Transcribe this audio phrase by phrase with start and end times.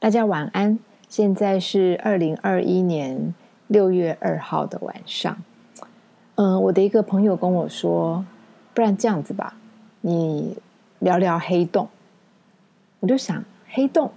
[0.00, 0.78] 大家晚安。
[1.10, 3.34] 现在是二零二一年
[3.66, 5.36] 六月二号的晚上。
[6.36, 8.24] 嗯，我的一个朋友跟我说，
[8.72, 9.58] 不然这样子吧，
[10.00, 10.56] 你
[11.00, 11.86] 聊聊黑洞。
[13.00, 14.10] 我就想，黑洞，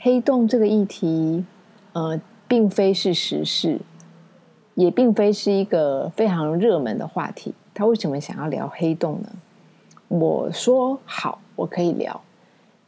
[0.00, 1.44] 黑洞这个议题，
[1.92, 3.78] 呃，并非是时事，
[4.74, 7.54] 也并非是一个非常热门的话题。
[7.72, 9.28] 他为什么想要聊黑洞呢？
[10.08, 12.20] 我说好，我可以聊。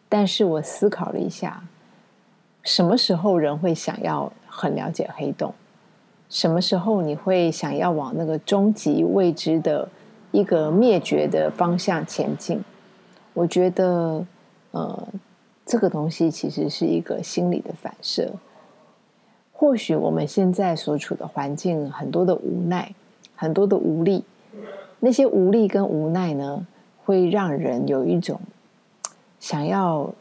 [0.08, 1.62] 但是我思考了一下，
[2.62, 5.54] 什么时候人会想要很了解黑洞？
[6.28, 9.88] 什么时候你会想要往那个终极未知的
[10.30, 12.62] 一个灭绝的方向前进？
[13.32, 14.24] 我觉得，
[14.70, 15.08] 呃，
[15.64, 18.32] 这个东西其实是一个心理的反射。
[19.52, 22.94] 或许我们现在所处的环境很多的无奈，
[23.34, 24.24] 很多的无力，
[25.00, 26.66] 那些无力跟无奈呢，
[27.04, 28.40] 会让人有一种。
[29.38, 30.12] 想要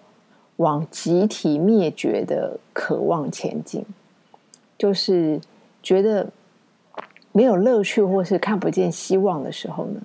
[0.59, 3.85] 往集体灭绝的渴望前进，
[4.77, 5.39] 就是
[5.81, 6.27] 觉得
[7.31, 10.01] 没有乐趣或是看不见希望的时候呢，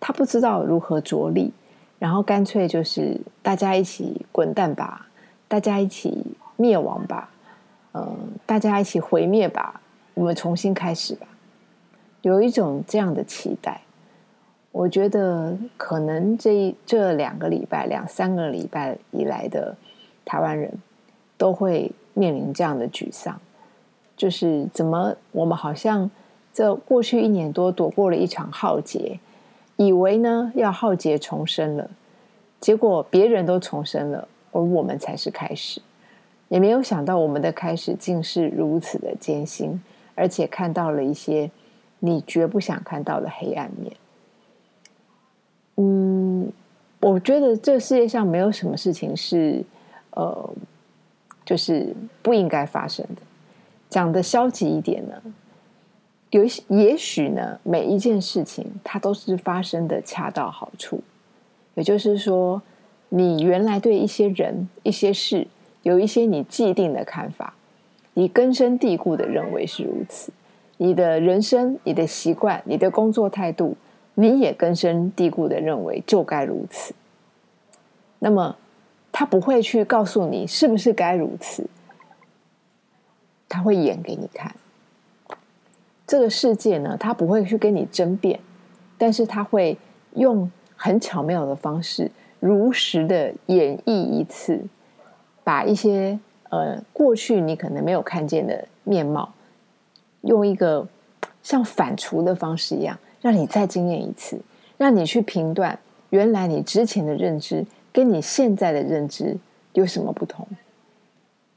[0.00, 1.52] 他不知道如何着力，
[1.98, 5.06] 然后干脆就是大家一起滚蛋吧，
[5.46, 6.24] 大家一起
[6.56, 7.28] 灭亡吧，
[7.92, 8.16] 嗯，
[8.46, 9.82] 大家一起毁灭吧，
[10.14, 11.26] 我们重新开始吧，
[12.22, 13.82] 有一种这样的期待。
[14.72, 19.76] 我觉得可能这这两个礼拜、两三个礼拜以来的
[20.30, 20.72] 台湾人
[21.36, 23.36] 都会面临这样的沮丧，
[24.16, 26.08] 就是怎么我们好像
[26.52, 29.18] 这过去一年多躲过了一场浩劫，
[29.74, 31.90] 以为呢要浩劫重生了，
[32.60, 35.82] 结果别人都重生了，而我们才是开始，
[36.48, 39.82] 也没有想到我们的开始竟是如此的艰辛，
[40.14, 41.50] 而且看到了一些
[41.98, 43.96] 你绝不想看到的黑暗面。
[45.74, 46.52] 嗯，
[47.00, 49.64] 我觉得这世界上没有什么事情是，
[50.12, 50.50] 呃，
[51.44, 53.22] 就是不应该发生的。
[53.88, 55.20] 讲的消极一点呢，
[56.30, 61.02] 有些也许呢，每一件事情它都是发生的恰到好处。
[61.74, 62.62] 也就是说，
[63.08, 65.46] 你原来对一些人、一些事
[65.82, 67.54] 有一些你既定的看法，
[68.14, 70.32] 你根深蒂固的认为是如此。
[70.76, 73.76] 你的人生、你的习惯、你的工作态度。
[74.14, 76.92] 你也根深蒂固的认为就该如此，
[78.18, 78.54] 那么
[79.12, 81.66] 他不会去告诉你是不是该如此，
[83.48, 84.54] 他会演给你看。
[86.06, 88.40] 这个世界呢，他不会去跟你争辩，
[88.98, 89.76] 但是他会
[90.14, 92.10] 用很巧妙的方式，
[92.40, 94.60] 如实的演绎一次，
[95.44, 99.32] 把一些呃过去你可能没有看见的面貌，
[100.22, 100.86] 用一个
[101.42, 102.98] 像反刍的方式一样。
[103.22, 104.40] 让你再经验一次，
[104.78, 105.78] 让你去评断
[106.08, 109.36] 原来你之前的认知跟你现在的认知
[109.72, 110.46] 有什么不同。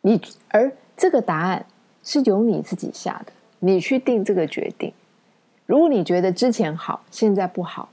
[0.01, 1.65] 你而这个答案
[2.03, 4.93] 是由你自己下的，你去定这个决定。
[5.65, 7.89] 如果你觉得之前好，现在不好，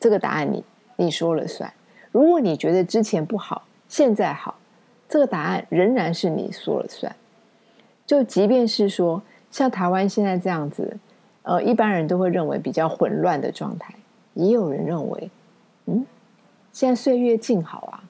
[0.00, 0.64] 这个答案你
[0.96, 1.72] 你说了算。
[2.10, 4.56] 如果你觉得之前不好，现在好，
[5.08, 7.14] 这个答案仍然是你说了算。
[8.06, 10.96] 就即便是说像台湾现在这样子。
[11.46, 13.94] 呃，一般人都会认为比较混乱的状态，
[14.32, 15.30] 也有人认为，
[15.84, 16.06] 嗯，
[16.74, 18.04] 现在岁月静好啊，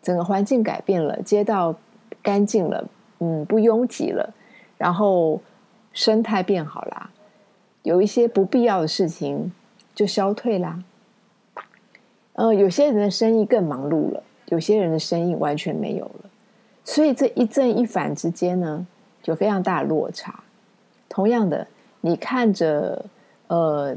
[0.00, 1.74] 整个环境改变了，街道
[2.22, 2.86] 干净了，
[3.18, 4.32] 嗯，不拥挤了，
[4.78, 5.40] 然后
[5.92, 7.10] 生态变好啦，
[7.82, 9.50] 有一些不必要的事情
[9.92, 10.84] 就消退啦。
[12.34, 16.30] 呃，有些人的生意更忙碌了，有些人的生意完全没有了，
[16.84, 18.86] 所以这一正一反之间呢，
[19.24, 20.44] 有非常大的落差。
[21.08, 21.66] 同样的。
[22.06, 23.02] 你看着，
[23.46, 23.96] 呃，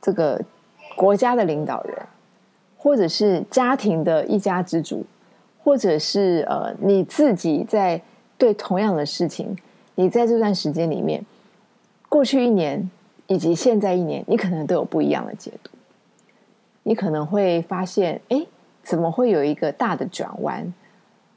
[0.00, 0.40] 这个
[0.96, 1.98] 国家的领导人，
[2.84, 5.06] 或者是家庭的一家之主，
[5.64, 7.98] 或者是呃你自己在
[8.36, 9.56] 对同样的事情，
[9.94, 11.24] 你在这段时间里面，
[12.10, 12.90] 过去一年
[13.26, 15.70] 以及现在一年，你可能都有不一样的解读。
[16.82, 18.44] 你可能会发现，哎，
[18.82, 20.74] 怎么会有一个大的转弯，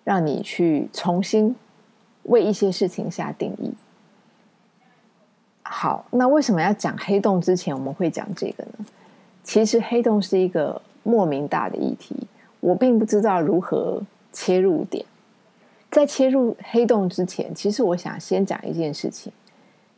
[0.03, 1.55] 让你去重新
[2.23, 3.73] 为一些事情下定义？
[5.63, 8.85] 好，那为什么要讲黑洞之前我们会讲这个呢？
[9.45, 12.15] 其实黑洞是一个莫名大的议题，
[12.59, 14.01] 我并不知道如何
[14.33, 15.05] 切入点。
[15.89, 19.31] 在切入黑洞之前，其实我想先讲一件事情，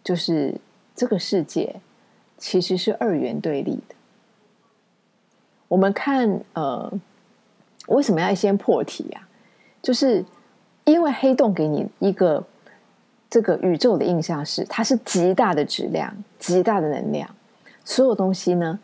[0.03, 0.53] 就是
[0.95, 1.75] 这个世界
[2.37, 3.95] 其实是二元对立的。
[5.67, 6.93] 我们看，呃，
[7.87, 9.27] 为什么要先破题呀？
[9.81, 10.23] 就是
[10.85, 12.45] 因为黑洞给你一个。
[13.31, 17.29] 这个宇宙的印象是，它是极大的质量、极大的能量，
[17.85, 18.79] 所有东西呢，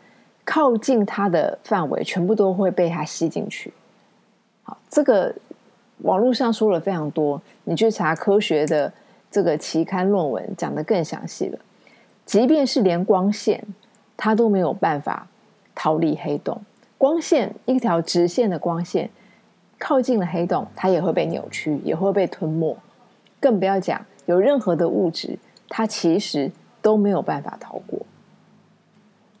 [0.46, 3.70] 靠近它的范围，全部都会被它吸进去。
[4.62, 5.34] 好，这个
[5.98, 8.90] 网络上说了非常多，你去查科学的
[9.30, 11.58] 这个期刊论文，讲的更详细了。
[12.24, 13.62] 即便是连光线，
[14.16, 15.26] 它都没有办法
[15.74, 16.58] 逃离黑洞。
[16.96, 19.10] 光线一条直线的光线
[19.78, 22.76] 靠近了黑洞，它也会被扭曲，也会被吞没。
[23.38, 25.38] 更不要讲有任何的物质，
[25.68, 26.50] 它其实
[26.80, 28.00] 都没有办法逃过。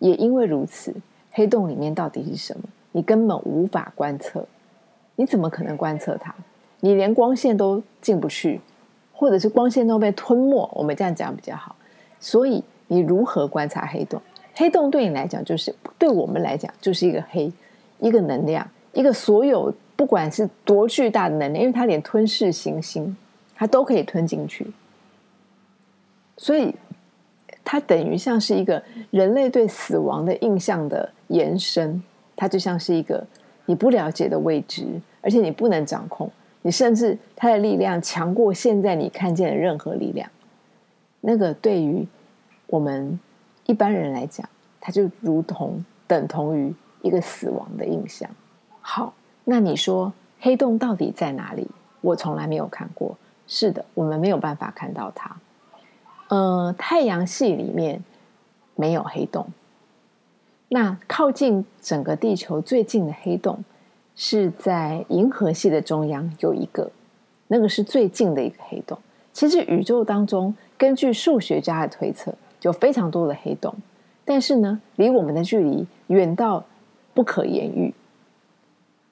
[0.06, 0.94] 也因为如此，
[1.32, 2.62] 黑洞里面到底是什么，
[2.92, 4.46] 你根本无法观测。
[5.16, 6.34] 你怎么可能观测它？
[6.80, 8.60] 你连光线都进不去，
[9.12, 10.70] 或者是光线都被吞没。
[10.74, 11.74] 我们这样讲比较好。
[12.20, 14.20] 所以你如何观察黑洞？
[14.54, 17.52] 黑洞对你来讲，就是对我们来讲，就是一个黑，
[17.98, 23.16] 一个能量，一个所有不管是多巨大的能量，因为它连吞噬行星，
[23.54, 24.66] 它都可以吞进去。
[26.36, 26.74] 所以
[27.68, 28.80] 它等于像是一个
[29.10, 32.00] 人类对死亡的印象的延伸，
[32.36, 33.26] 它就像是一个。
[33.68, 34.86] 你不了解的未知，
[35.20, 36.30] 而且你不能掌控，
[36.62, 40.30] 你甚至它的力量强过现在你看见的任何力量。
[41.20, 42.06] 那个对于
[42.68, 43.18] 我们
[43.66, 44.48] 一般人来讲，
[44.80, 46.72] 它就如同等同于
[47.02, 48.30] 一个死亡的印象。
[48.80, 51.66] 好，那你说黑洞到底在哪里？
[52.00, 53.18] 我从来没有看过。
[53.48, 55.36] 是的，我们没有办法看到它。
[56.28, 58.02] 呃，太阳系里面
[58.74, 59.46] 没有黑洞。
[60.68, 63.62] 那靠近整个地球最近的黑洞，
[64.16, 66.90] 是在银河系的中央有一个，
[67.46, 68.98] 那个是最近的一个黑洞。
[69.32, 73.72] 其实宇宙当中，根据数学家的推测，有非常多的黑洞，
[74.24, 76.64] 但是呢，离我们的距离远到
[77.14, 77.94] 不可言喻。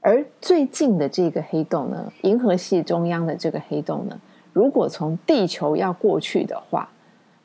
[0.00, 4.20] 而最近的这个黑洞呢，银河系中央的这个黑洞呢，
[4.52, 6.88] 如果从地球要过去的话，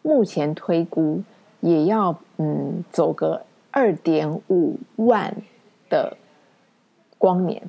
[0.01, 1.21] 目前推估
[1.61, 3.41] 也要嗯走个。
[3.71, 5.31] 二点五万
[5.91, 6.17] 的
[7.19, 7.61] 光年，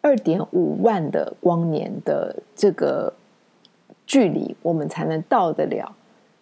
[0.00, 3.14] 二点五万的光年的这个
[4.04, 5.94] 距离，我们才能到得了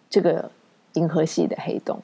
[0.09, 0.49] 这个
[0.93, 2.01] 银河系的黑洞。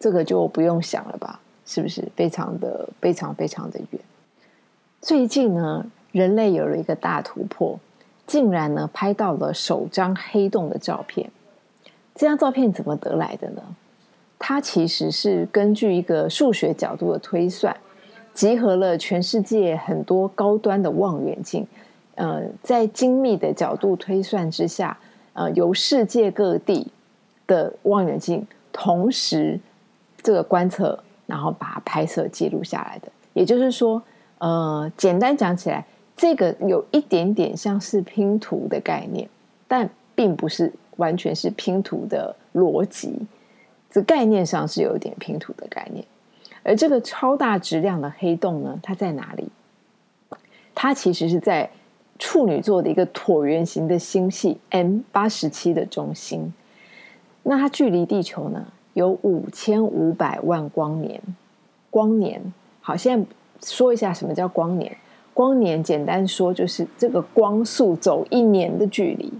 [0.00, 1.38] 这个就不用想了吧？
[1.66, 4.00] 是不是非常的非常非常的远？
[5.02, 7.78] 最近呢，人类有了一个大突破，
[8.26, 11.30] 竟然呢拍到了首张黑洞的照片。
[12.16, 13.62] 这张照片怎么得来的呢？
[14.38, 17.76] 它其实是根据一个数学角度的推算，
[18.32, 21.66] 集合了全世界很多高端的望远镜，
[22.14, 24.98] 呃，在精密的角度推算之下，
[25.34, 26.90] 呃，由世界各地
[27.46, 29.60] 的望远镜同时
[30.22, 33.08] 这个观测，然后把拍摄记录下来的。
[33.34, 34.02] 也就是说，
[34.38, 35.84] 呃，简单讲起来，
[36.16, 39.28] 这个有一点点像是拼图的概念，
[39.68, 43.14] 但并不是完全是拼图的逻辑。
[43.90, 46.04] 这概念上是有一点拼图的概念，
[46.62, 49.48] 而这个超大质量的黑洞呢，它在哪里？
[50.74, 51.70] 它其实是在
[52.18, 56.52] 处女座的一个椭圆形的星系 M 八十七的中心。
[57.44, 61.20] 那它距离地球呢有五千五百万光年。
[61.88, 62.52] 光年，
[62.82, 63.26] 好，现在
[63.62, 64.94] 说一下什么叫光年。
[65.32, 69.32] 光年简单说就是这个光速走一年的距离，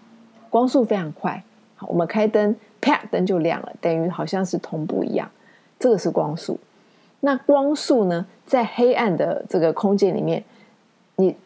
[0.56, 1.44] 光速非常快。
[1.74, 2.56] 好，我们开灯。
[2.80, 5.30] 啪，灯就亮了，等于好像是同步一样。
[5.78, 6.58] 这个是光速。
[7.20, 10.42] 那光速呢，在黑暗的这个空间里面，
[11.16, 11.36] 你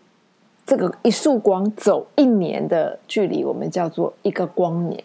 [0.64, 5.02] 这个一束光走一年的距离，我们叫做一个光年。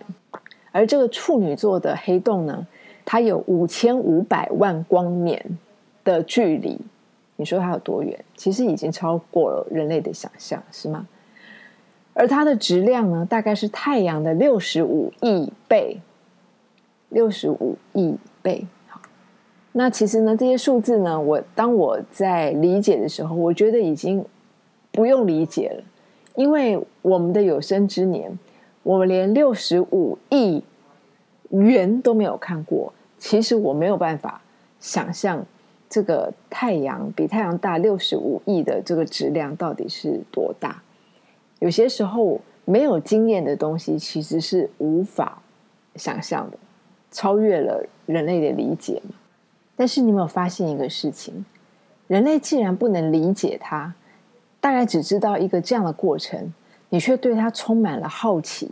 [0.71, 2.67] 而这个处女座的黑洞呢，
[3.05, 5.43] 它有五千五百万光年
[6.03, 6.79] 的距离。
[7.38, 8.24] 你说它有多远？
[8.38, 11.07] 其实已经超过了人类的想象，是吗？
[12.15, 16.01] 而它的质量呢，大概是太阳的六十五亿倍。
[17.10, 19.00] 六十五亿倍，好。
[19.74, 24.25] 那其实呢，这些数字呢，我当我在理解的时候，我觉得已经
[24.91, 25.84] 不用理解了，
[26.36, 28.38] 因为我们的有生之年，
[28.84, 30.63] 我们连六十五亿
[31.50, 32.91] 元都没有看过。
[33.17, 34.41] 其实我没有办法
[34.79, 35.45] 想象
[35.88, 40.81] 这个太阳比太阳大六十五亿的这个质量到底是多大。
[41.59, 45.41] 有些时候没有经验的东西，其实是无法
[45.95, 46.57] 想象的。
[47.12, 49.15] 超越了人类的理解嘛？
[49.77, 51.45] 但是你有没有发现一个事情？
[52.07, 53.93] 人类既然不能理解它，
[54.59, 56.53] 大概只知道一个这样的过程，
[56.89, 58.71] 你却对它充满了好奇，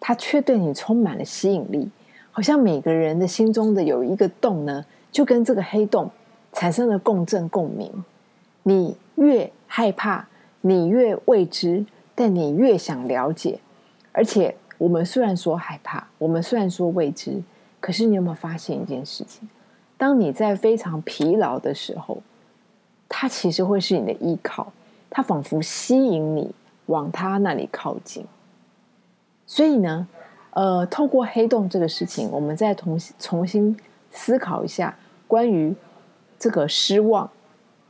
[0.00, 1.88] 它却对你充满了吸引力，
[2.32, 6.10] 好像每个人的心中的有一个洞呢，就跟这个黑洞
[6.52, 8.04] 产生了共振共鸣。
[8.64, 10.28] 你越害怕，
[10.60, 11.86] 你越未知，
[12.20, 13.58] 但你越想了解。
[14.12, 17.42] 而且，我们虽然说害怕，我们虽然说未知。
[17.80, 19.48] 可是你有没有发现一件事情？
[19.96, 22.22] 当你在非常疲劳的时候，
[23.08, 24.70] 它其实会是你的依靠，
[25.08, 26.54] 它仿佛吸引你
[26.86, 28.26] 往它那里靠近。
[29.46, 30.06] 所以呢，
[30.50, 33.74] 呃，透过黑洞这个事情，我们再重重新
[34.10, 34.94] 思考一下
[35.26, 35.74] 关于
[36.38, 37.30] 这个失望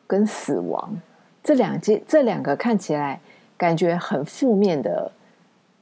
[0.06, 1.00] 跟死亡
[1.42, 3.20] 这两件这两个看起来
[3.60, 5.12] 感觉很负面的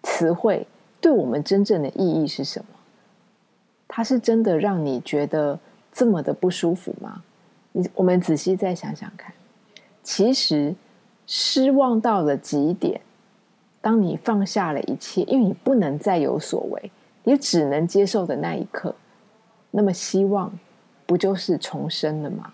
[0.02, 0.66] 词汇，
[1.00, 2.66] 对我们真正的意义是什么？
[3.86, 5.56] 它是真的让你觉得
[5.92, 7.22] 这么的不舒服吗？
[7.70, 9.32] 你我们仔细再想想看，
[10.02, 10.74] 其实
[11.24, 13.00] 失望到了极点。
[13.80, 16.90] 当你放下了一切，因为你不能再有所为，
[17.22, 18.92] 你只能接受的那一刻，
[19.70, 20.52] 那么希望
[21.06, 22.52] 不就是重生了吗？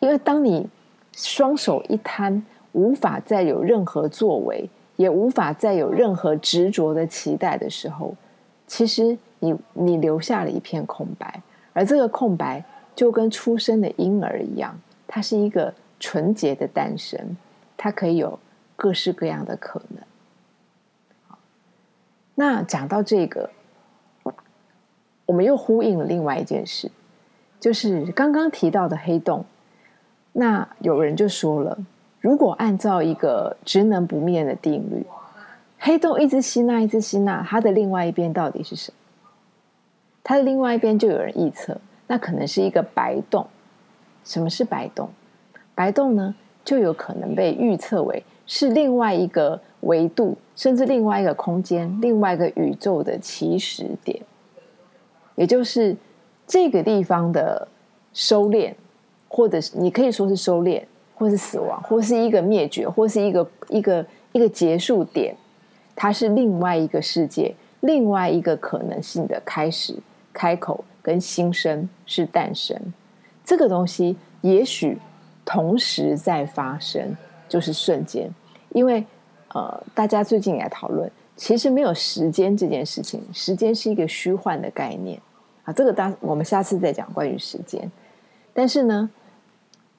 [0.00, 0.66] 因为当你
[1.12, 2.42] 双手一摊，
[2.76, 8.14] 无法再有任何作为，也无法再有任何执着的期待的时候，
[8.66, 11.42] 其实你你留下了一片空白，
[11.72, 12.62] 而这个空白
[12.94, 14.78] 就跟出生的婴儿一样，
[15.08, 17.36] 它是一个纯洁的诞生，
[17.76, 18.38] 它可以有。
[18.78, 20.04] 各式各样的可能。
[22.34, 23.48] 那讲到这个，
[25.24, 26.90] 我们又呼应了另外一件事，
[27.58, 29.46] 就是刚刚提到的黑洞。
[30.34, 31.78] 那有人就说了，
[32.20, 35.06] 如果按照一个职能不灭的定律，
[35.78, 39.30] 黑洞一直吸纳，一直吸纳，它的另外一边到底是什么？
[40.22, 43.46] 它的另外一边就有人预测，那可能是一个白洞。
[44.24, 45.08] 什么是白洞？
[45.74, 48.24] 白洞呢，就有可能被预测为。
[48.48, 54.20] 是另外一个维度，甚至另外一个空间，另外一个宇宙的起始点，
[55.34, 55.96] 也就是
[56.46, 57.66] 这个地方的
[58.12, 58.72] 收敛，
[59.28, 60.82] 或者是你可以说是收敛，
[61.16, 65.34] 或是死亡，或是一个灭绝，或是一个一个一个结束点。
[65.96, 69.96] 它是另外一个世界，另外一个可能性的开始、
[70.32, 72.80] 开口跟新生是诞生。
[73.44, 74.96] 这个东西也许
[75.44, 77.16] 同时在发生。
[77.48, 78.28] 就是瞬间，
[78.70, 79.06] 因为
[79.54, 85.16] 呃，大家最近也讨论，其实没有时间这件事情，时间是一个虚幻的概念
[85.62, 85.72] 啊。
[85.72, 87.88] 这个当我们下次再讲关于时间。
[88.52, 89.08] 但是呢，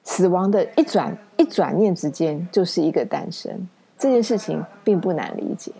[0.08, 5.70] 死亡的一转一转念之间就是一个诞生，这件事情并不难理解。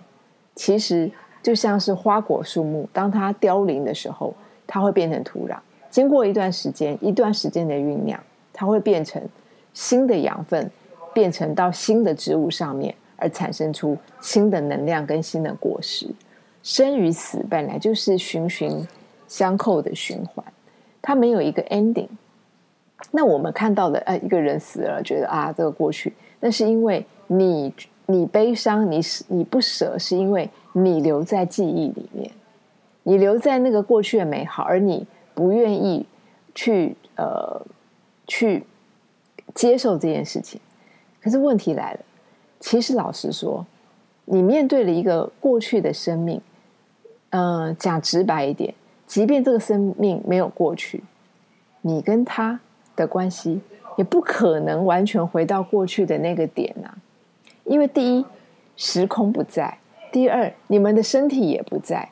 [0.55, 1.11] 其实
[1.43, 4.35] 就像是花果树木，当它凋零的时候，
[4.67, 5.57] 它会变成土壤，
[5.89, 8.21] 经过一段时间一段时间的酝酿，
[8.53, 9.23] 它会变成
[9.73, 10.71] 新的养分。
[11.15, 16.07] 变成到新的植物上面，而产生出新的能量跟新的果实。
[16.63, 18.87] 生与死本来就是循循
[19.27, 20.45] 相扣的循环，
[21.03, 22.07] 它没有一个 ending。
[23.11, 27.73] 那我们看到的，呃，一个人死了，觉得啊，这个过去，那是因为你
[28.07, 32.31] 你悲伤，你你不舍，是因为你留在记忆里面，
[33.05, 36.05] 你留在那个过去的美好，而你不愿意
[36.55, 37.61] 去呃
[38.27, 38.65] 去
[39.55, 40.61] 接受这件事情。
[41.23, 42.01] 可是问题来了，
[42.61, 43.65] 其实老实说，
[44.25, 46.41] 你面对了一个过去的生命，
[47.31, 48.75] 嗯，讲直白一点，
[49.07, 51.03] 即便这个生命没有过去，
[51.81, 52.61] 你跟他
[52.99, 53.61] 的关系
[53.97, 56.95] 也不可能完全回到过去的那个点啊。
[57.65, 58.25] 因为第一，
[58.77, 59.79] 时空不在；
[60.11, 62.09] 第二，你们的身体也不在，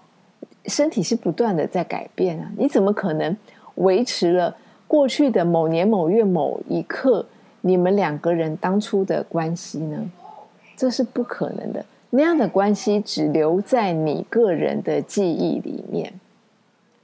[0.66, 2.50] 身体是不断的在改变啊。
[2.56, 3.36] 你怎么可能
[3.76, 7.26] 维持了过去的某年某月某一刻？
[7.62, 10.08] 你们两个人当初的关系呢？
[10.76, 11.84] 这是不可能的。
[12.10, 16.12] 那样的关系只留在你个人的记忆里面，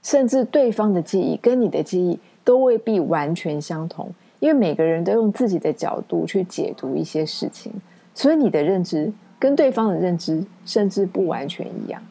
[0.03, 7.73] 甚至对方的记忆跟你的记忆都未必完全相同，因为每个人都用自己的角度去解读一些事情，
[8.15, 12.03] 所以你的认知跟对方的认知甚至不完全一样。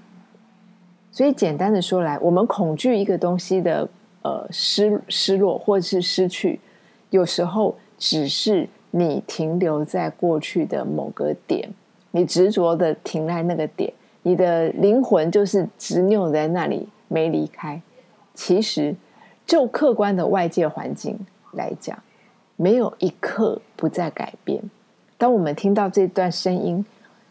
[1.11, 3.89] 所以简单的说来，我们恐惧一个东西的
[4.21, 6.59] 呃失失落或者是失去，
[7.09, 7.75] 有时候。
[8.03, 11.69] 只是你停留在过去的某个点，
[12.09, 17.79] 你执着的停在那个点，你的灵魂就是执拗在那里没离开。
[18.33, 18.95] 其实，
[19.45, 21.17] 就客观的外界环境
[21.53, 21.97] 来讲，
[22.55, 24.61] 没有一刻不在改变。
[25.17, 26.85] 当我们听到这段声音，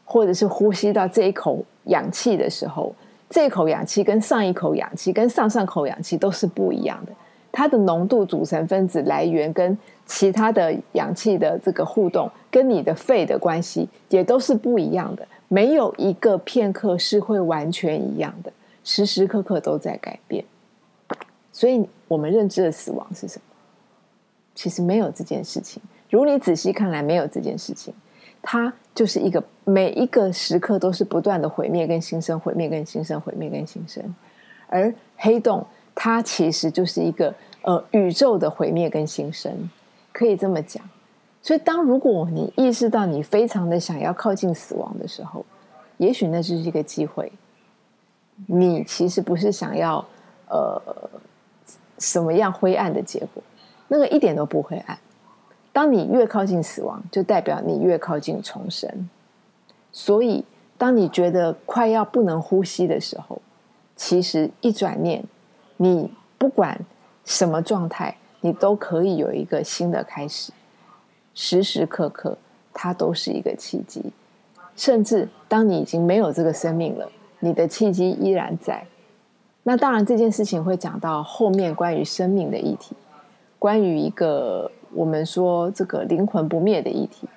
[0.04, 2.94] 或者是呼吸到这一口氧气的时候，
[3.28, 7.12] 这口氧气跟上一口氧气跟上上口氧气都是不一样的。
[7.52, 9.76] 它的浓度、组成分子来源跟
[10.06, 15.26] 其他的氧气的这个互动，跟你的肺的关系也都是不一样的。
[15.48, 18.52] 没有一个片刻是会完全一样的，
[18.84, 20.44] 时时刻刻都在改变。
[21.60, 23.44] 所以，我们认知的死亡是什么？
[24.54, 25.82] 其实没有这件事情。
[26.08, 27.92] 如你仔细看来，没有这件事情，
[28.40, 34.02] 它就是一个每一个时刻都是不断的毁灭跟新生，毁灭跟新生，毁灭跟新生。
[34.68, 35.66] 而黑洞。
[35.92, 39.68] 它其实就是一个呃宇宙的毁灭跟新生，
[40.12, 40.82] 可以这么讲。
[41.42, 45.44] 所以，当如果你意识到你非常的想要靠近死亡的时候，
[45.98, 47.30] 也许那就是一个机会。
[48.46, 50.02] 你其实不是想要
[50.48, 50.80] 呃
[52.00, 53.40] 什么样灰暗的结果，
[53.86, 54.98] 那个一点都不灰暗。
[55.72, 59.08] 当你越靠近死亡，就代表你越靠近重生。
[59.92, 60.44] 所以，
[60.76, 63.40] 当你觉得快要不能呼吸的时候，
[63.94, 65.22] 其实一转念，
[65.76, 66.80] 你不管
[67.24, 70.52] 什么状态，你都可以有一个新的开始。
[71.34, 72.36] 时时刻刻，
[72.72, 74.12] 它都是一个契机。
[74.74, 78.84] 甚至当你已经没有这个生命了，你的契机依然在。
[79.62, 82.96] 那当然，这件事情会讲到后面关于生命的议题，
[83.58, 87.28] 关于一个我们说这个灵魂不灭的议题。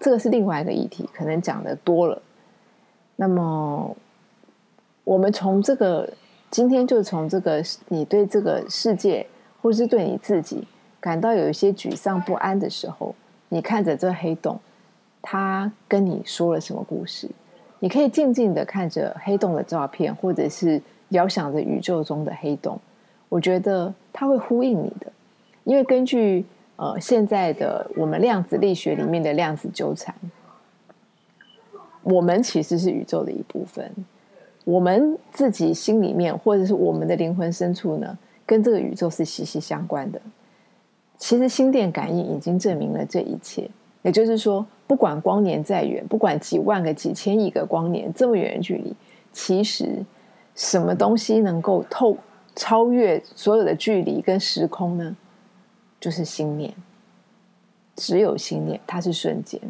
[0.00, 2.20] 这个是另外一个议题，可能讲的多了。
[3.16, 3.94] 那么，
[5.04, 6.08] 我们从这个
[6.50, 9.24] 今天就从这个你对这个世界，
[9.60, 10.66] 或是对你自己
[10.98, 13.14] 感到有一些沮丧不安的时候，
[13.50, 14.58] 你看着这黑洞，
[15.20, 17.30] 它跟你说了什么故事？
[17.78, 20.82] 你可以静静的看着黑洞的照片，或者是
[21.12, 22.78] 遥想着宇宙中的黑洞。
[23.28, 25.10] 我觉得它会呼应你的，
[25.64, 26.44] 因为根据。
[26.76, 30.12] 呃，现在的我们量子力学里面的量子纠缠，
[32.02, 33.88] 我们其实是宇宙的一部分。
[34.64, 40.20] 我们自己心里面，或者是我们的灵魂深处呢，跟这个宇宙是息息相关的。
[41.18, 43.70] 其实心电感应已经证明了这一切。
[44.00, 48.92] 也就是说，不管光年再远，不管几万个、几千亿个光年这么远的距离，
[49.30, 50.04] 其实
[50.54, 52.16] 什么东西能够透
[52.54, 55.16] 超越所有的距离跟时空呢？
[55.98, 56.74] 就是心念，
[57.96, 59.60] 只有心念，它是瞬间。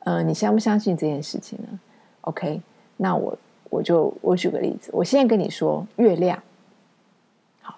[0.00, 1.80] 嗯，你相不相信这件事情呢
[2.22, 2.60] ？OK，
[2.96, 3.38] 那我
[3.70, 6.42] 我就我举个例子，我现在跟你说月亮，
[7.62, 7.76] 好，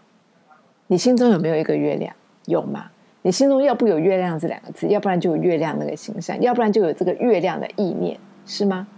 [0.87, 2.14] 你心中有没有一个月亮？
[2.47, 2.90] 有吗？
[3.23, 8.88] 你心中要不有月亮这两个字，要不然就有月亮那个形象，要不然就有这个月亮的意念，是吗？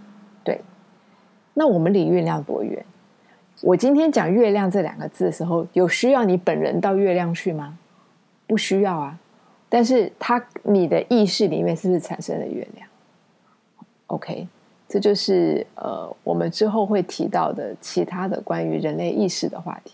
[0.43, 0.61] 对。
[1.53, 2.85] 那我们离月亮多远？
[3.61, 7.77] 我今天讲月亮这两个字的时候，有需要你本人到月亮去吗？
[8.47, 9.19] 不需要啊，
[9.69, 12.87] 但是它你的意识里面是不是产生了月亮
[14.07, 14.47] ？OK，
[14.89, 19.93] 这就是呃我们之后会提到的其他的关于人类意识的话题。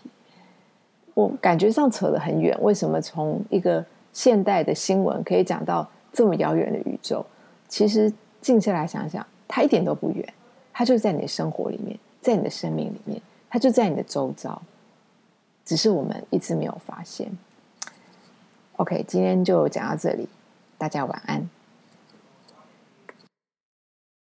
[1.14, 7.24] 我感觉上扯得很远，为什么从一个现代的新闻可以讲到这么遥远的宇宙？
[7.68, 10.34] 其实静下来想想，它一点都不远，
[10.78, 14.62] 它就在你的生活里面，在你的生命里面，它就在你的周遭，
[15.64, 17.36] 只是我们一直没有发现。
[18.76, 20.28] OK，今天就讲到这里，
[20.78, 21.50] 大家晚安。